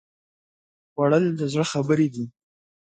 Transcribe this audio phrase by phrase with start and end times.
[0.91, 2.25] خوړل د زړه خبرې دي